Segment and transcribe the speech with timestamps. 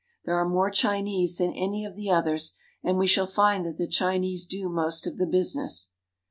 [0.25, 3.85] There are more Chinese than any of the others, and we shall find that the
[3.87, 5.91] Chinese do most of the business.